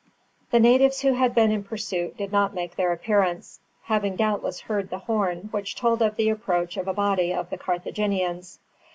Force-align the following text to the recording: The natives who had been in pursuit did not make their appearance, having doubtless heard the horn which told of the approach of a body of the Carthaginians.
The 0.49 0.59
natives 0.59 1.01
who 1.01 1.13
had 1.13 1.35
been 1.35 1.51
in 1.51 1.63
pursuit 1.63 2.17
did 2.17 2.31
not 2.31 2.55
make 2.55 2.75
their 2.75 2.91
appearance, 2.91 3.59
having 3.83 4.15
doubtless 4.15 4.61
heard 4.61 4.89
the 4.89 4.97
horn 4.97 5.49
which 5.51 5.75
told 5.75 6.01
of 6.01 6.15
the 6.15 6.29
approach 6.29 6.75
of 6.75 6.87
a 6.87 6.93
body 6.95 7.31
of 7.31 7.51
the 7.51 7.57
Carthaginians. 7.59 8.57